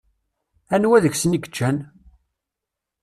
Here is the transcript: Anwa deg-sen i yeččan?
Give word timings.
Anwa 0.73 1.03
deg-sen 1.03 1.35
i 1.37 1.39
yeččan? 1.41 1.77